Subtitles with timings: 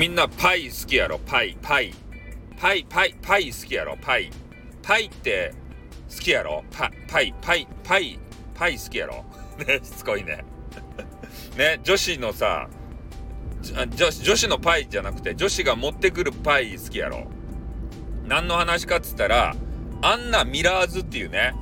[0.00, 1.18] みんなパイ好きやろ？
[1.18, 1.92] パイパイ。
[2.58, 3.98] パイパイパイ好きやろ？
[4.00, 4.30] パイ。
[4.82, 5.52] パイって
[6.08, 6.64] 好きやろ？
[6.70, 8.18] パパイパイパイ
[8.54, 9.26] パイ好きやろ？
[9.62, 10.42] ねしつこいね。
[11.58, 12.70] ね女子のさ
[13.62, 17.26] 女女子のパイじゃなくて女子が持ってくるパイ好きやろ？
[18.26, 19.54] 何の話かっつったら
[20.00, 21.54] アンナミラーズっていうね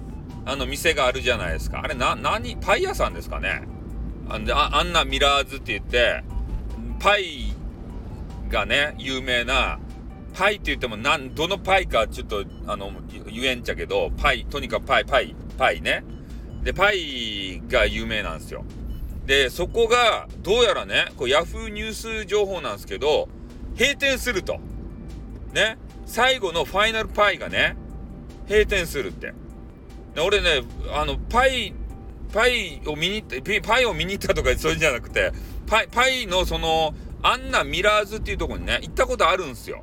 [0.47, 1.81] あの店があるじゃないですか。
[1.83, 2.57] あれな何？
[2.57, 3.63] パイ屋さんですかね。
[4.29, 6.23] あアンナミラーズって言って
[7.01, 7.58] パイ
[8.49, 9.79] がね有名な
[10.35, 12.93] パイって言ってもなんどのパイかちょっとあの
[13.27, 16.05] 言えんちゃけどパイとにかくパイパイパイね。
[16.63, 18.65] でパイが有名なんですよ。
[19.27, 23.29] でそこがどうやらねこうヤフーニュース情報なんですけど
[23.79, 24.59] 閉店すると。
[25.53, 25.79] ね。
[26.07, 27.77] 最後のファイナルパイがね
[28.49, 29.35] 閉店するって。
[30.15, 30.63] で俺ね
[30.95, 31.75] あのパイ
[32.33, 35.33] パイを見に行ってパイを見に行ったとかそういうんじゃなくて
[35.67, 39.83] パイパイのそのアンナミラーズっていうとこにね行ったことあるんすよ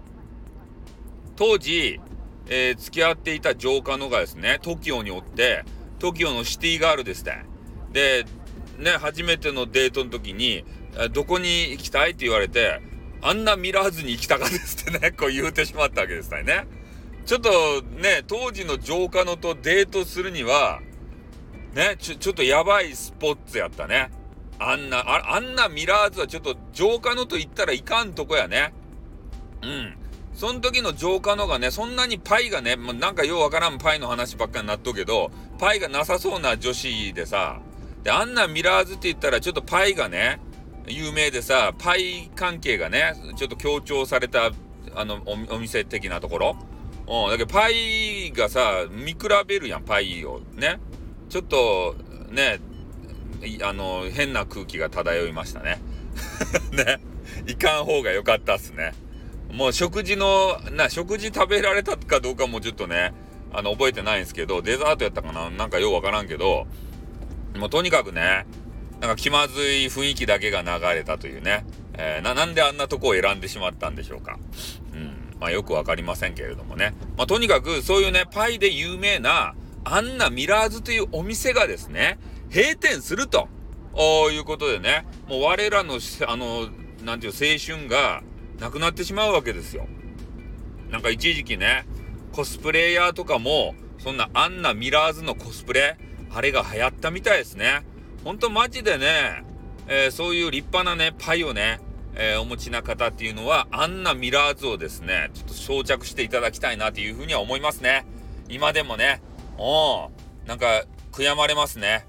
[1.35, 1.99] 当時、
[2.47, 5.65] えー、付き合っていた城下のがですね TOKIO におって
[5.99, 7.45] TOKIO のシティガールですね
[7.91, 8.25] で
[8.77, 10.65] ね、初めてのデートの時に、
[11.13, 12.81] どこに行きたいって言われて、
[13.21, 16.67] あんな見らずに行きたかですってね、 こう言うてしまったわけですね。
[17.25, 20.81] ちょっとね、当時の浄化のとデートするには、
[21.73, 24.11] ね、ちょ、ちょっとやばいスポッツやったね。
[24.59, 28.73] あんな、ああんなミラーズはちょっと浄化のと言ったらいかんとこやね。
[29.61, 29.97] うん。
[30.33, 37.59] その時の浄化のがね、そんなにパイがね、もうなんかようわからんパイの話ばっかになっとけど、パイがなさそうな女子でさ、
[38.03, 40.39] で、あんなミラーズって言ったらちょっとパイがね、
[40.87, 44.51] 有名でさ、パイ関係がね、ちょっと強調された、
[44.93, 46.57] あの、お店的なところ。
[47.07, 50.41] うん、だけどパイがさ、見比べるやん、パイを。
[50.55, 50.79] ね。
[51.29, 51.95] ちょっと、
[52.29, 52.59] ね、
[53.61, 55.81] あの、変な空気が漂いましたね。
[56.71, 56.99] ね。
[57.47, 58.93] いかん方が良かったっすね。
[59.51, 63.13] もう食事の、な、食事食べられたかどうかもちょっとね、
[63.53, 65.49] あの、覚えてないんですけど、デザートやったかな？
[65.49, 66.67] なんかようわからんけど、
[67.55, 68.45] もうとにかくね、
[68.99, 71.65] なんか気まずい雰囲気だけが流れたというね。
[71.97, 74.37] えー、な、なんであんなとこを選んでしまったんでしょうか。
[74.93, 75.37] うん。
[75.39, 76.93] まあよくわかりませんけれどもね。
[77.17, 82.17] まあとにかくそういうね、パイで有名なアンナミラーズというお店がですね、
[82.53, 83.47] 閉店すると
[84.31, 86.67] いうことでね、もう我らの、あの、
[87.03, 88.23] なんていう青春が
[88.59, 89.87] なくなってしまうわけですよ。
[90.89, 91.85] なんか一時期ね、
[92.31, 95.97] コスプレイヤーとかも、そんなアンナミラーズのコスプレ、
[96.33, 97.83] あれが流行ったみたいですね。
[98.23, 99.43] ほんとマジでね、
[99.87, 101.79] えー、そういう立派なね、パイをね、
[102.15, 108.05] えー、お持ちな方っていうのは、あんなミラーズをですね、ちょっと装着していただきたいなというふうには思いますね。
[108.49, 109.21] 今でもね、
[109.57, 110.09] お
[110.45, 112.05] なんか悔やまれますね。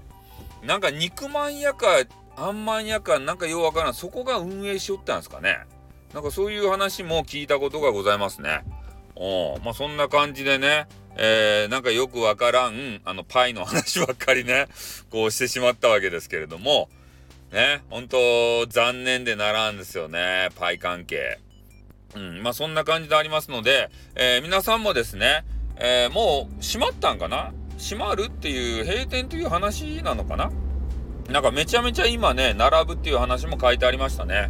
[0.63, 1.87] なんか肉まん屋か、
[2.35, 3.93] あんまん屋か、なんかようわからん。
[3.93, 5.59] そこが運営しよったんですかね。
[6.13, 8.63] なんかそういう話も聞いたことがございますね。
[9.15, 14.67] おまあそんな感じでね、えー、なんかよくわからん、あの、パイの話ばっかりね、
[15.09, 16.89] こうしてしまったわけですけれども、
[17.51, 21.39] ね、本当残念でならんですよね、パイ関係。
[22.15, 25.43] うん、まあそんな感じでありますので、えー、皆さんもですね、
[25.79, 27.53] えー、もう閉まったんかな？
[27.77, 30.51] 閉まるっていう閉店という話なのかな？
[31.29, 34.49] なんかめちゃめちゃ今ね、並ぶっていう話も書いてありましたね。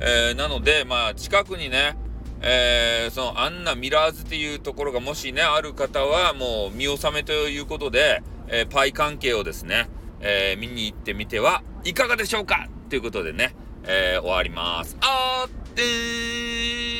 [0.00, 1.96] えー、なので、まあ近くにね、
[2.40, 9.88] えー、そのアンナミラーズっていうところがもしね、ある方はもう見納めということで、えー、パイ関係をですね、
[10.20, 12.68] え、見に行ってみてはいかがでしょうか？
[12.88, 13.54] ということでね、
[13.84, 14.96] え終わります。
[15.00, 16.91] あーってー